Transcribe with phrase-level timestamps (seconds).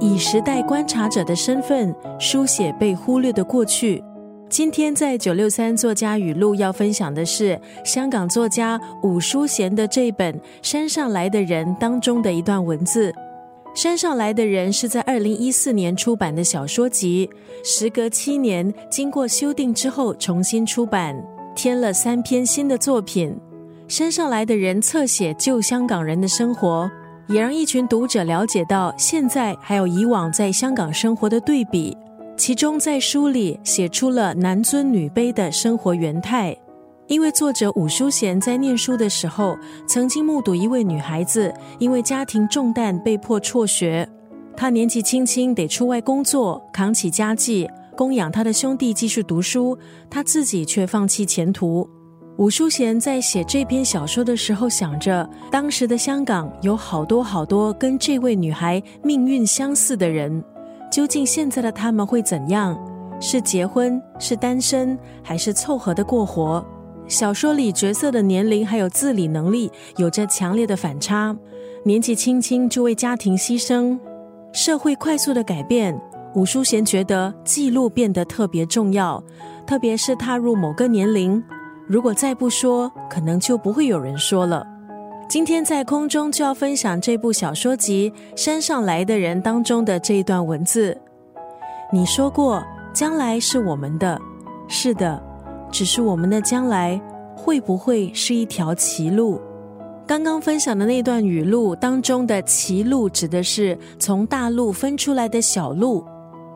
[0.00, 4.02] 以时代观察者的身份书写被忽略的过去。
[4.48, 13.14] 今天在九六三作家语录要分享的是香港作家伍淑贤的这本《山上来的人》当中的一段文字。
[13.74, 17.28] 山上来的人是在二零一四年出版的小说集，
[17.62, 21.14] 时隔七年，经过修订之后重新出版，
[21.54, 23.36] 添了三篇新的作品。
[23.86, 26.90] 山上来的人侧写旧香港人的生活。
[27.30, 31.96] 也让一群读者了解到现在还有以往在香港生活的对比。
[32.36, 36.56] 其中在书里写出了男尊女卑的生活原态。
[37.06, 44.08] 因为作者伍淑贤在念书的时候，曾经目睹一位女孩子因为家庭重担被迫辍学，
[44.56, 51.88] 她年纪轻轻得出外工作，扛起家计，供养她的兄弟继续读书，她自己却放弃前途。
[52.40, 60.42] 伍淑贤在写这篇小说的时候，想着当时的香港有好多好多跟这位女孩命运相似的人，
[60.90, 62.74] 究竟现在的他们会怎样？
[63.20, 66.64] 是结婚，是单身，还是凑合的过活？
[67.08, 71.36] 小说里角色的年龄还有自理能力有着强烈的反差，
[71.84, 73.98] 年纪轻轻就为家庭牺牲，
[74.54, 75.94] 社会快速的改变，
[76.34, 79.22] 伍淑贤觉得记录变得特别重要，
[79.66, 81.44] 特别是踏入某个年龄。
[81.90, 84.64] 如果再不说，可能就不会有人说了。
[85.28, 90.96] 今天在空中就要分享这部小说集《山上来的人》当中的这一段文字。
[91.92, 92.62] 你说过，
[92.94, 94.16] 将来是我们的，
[94.68, 95.20] 是的，
[95.72, 97.00] 只是我们的将来
[97.34, 99.40] 会不会是一条歧路？
[100.06, 106.06] 刚刚分享的那段语录当中的歧路，指的是从大陆分出来的小路。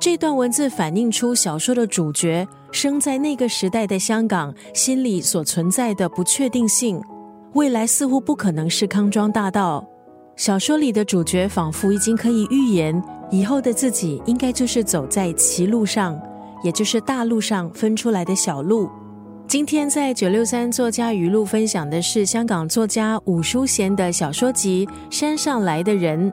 [0.00, 7.02] 这段文字反映出小说的主角生在那个时代的香港心里所存在的不确定性，
[7.54, 9.84] 未来似乎不可能是康庄大道。
[10.36, 16.16] 小说里的主角仿佛已经可以预言以后的自己应该就是走在歧路上，
[16.62, 18.88] 也就是大路上分出来的小路。
[19.48, 26.30] 今天在九六三作家语录分享的是香港作家伍淑贤的小说集《山上来的人》。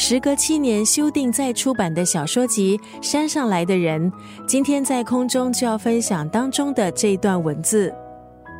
[0.00, 4.10] 时隔七年修订再出版的小说集《山上来的人》，
[4.46, 7.92] 今天在空中就要分享当中的这一段文字。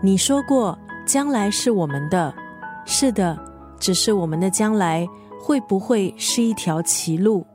[0.03, 0.77] 你说过，
[1.07, 2.35] 将来是我们的，
[2.85, 3.39] 是的，
[3.79, 5.07] 只是我们的将来
[5.41, 7.47] 会不会是一条歧路？